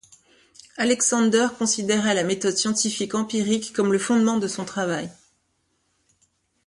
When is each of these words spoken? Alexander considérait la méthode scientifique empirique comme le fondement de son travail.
Alexander 0.77 1.49
considérait 1.59 2.15
la 2.15 2.23
méthode 2.23 2.57
scientifique 2.57 3.13
empirique 3.13 3.71
comme 3.71 3.93
le 3.93 3.99
fondement 3.99 4.39
de 4.39 4.47
son 4.47 4.65
travail. 4.65 5.11